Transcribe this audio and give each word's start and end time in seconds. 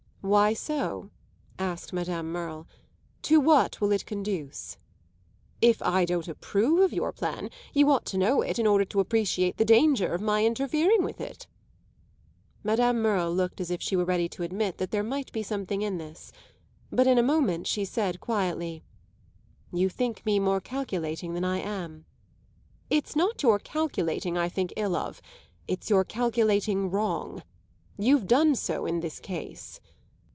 "Why 0.23 0.53
so?" 0.53 1.09
asked 1.57 1.93
Madame 1.93 2.31
Merle. 2.31 2.67
"To 3.23 3.39
what 3.39 3.81
will 3.81 3.91
it 3.91 4.05
conduce?" 4.05 4.77
"If 5.63 5.81
I 5.81 6.05
don't 6.05 6.27
approve 6.27 6.79
of 6.81 6.93
your 6.93 7.11
plan 7.11 7.49
you 7.73 7.89
ought 7.89 8.05
to 8.05 8.19
know 8.19 8.43
it 8.43 8.59
in 8.59 8.67
order 8.67 8.85
to 8.85 8.99
appreciate 8.99 9.57
the 9.57 9.65
danger 9.65 10.13
of 10.13 10.21
my 10.21 10.45
interfering 10.45 11.01
with 11.03 11.19
it." 11.19 11.47
Madame 12.63 13.01
Merle 13.01 13.33
looked 13.33 13.59
as 13.59 13.71
if 13.71 13.81
she 13.81 13.95
were 13.95 14.05
ready 14.05 14.29
to 14.29 14.43
admit 14.43 14.77
that 14.77 14.91
there 14.91 15.01
might 15.01 15.31
be 15.31 15.41
something 15.41 15.81
in 15.81 15.97
this; 15.97 16.31
but 16.91 17.07
in 17.07 17.17
a 17.17 17.23
moment 17.23 17.65
she 17.65 17.83
said 17.83 18.19
quietly: 18.19 18.83
"You 19.71 19.89
think 19.89 20.23
me 20.23 20.37
more 20.37 20.61
calculating 20.61 21.33
than 21.33 21.43
I 21.43 21.57
am." 21.61 22.05
"It's 22.91 23.15
not 23.15 23.41
your 23.41 23.57
calculating 23.57 24.37
I 24.37 24.49
think 24.49 24.71
ill 24.77 24.95
of; 24.95 25.19
it's 25.67 25.89
your 25.89 26.03
calculating 26.03 26.91
wrong. 26.91 27.41
You've 27.97 28.27
done 28.27 28.53
so 28.53 28.85
in 28.85 28.99
this 28.99 29.19
case." 29.19 29.79